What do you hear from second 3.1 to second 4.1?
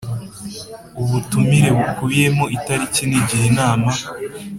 igihe inama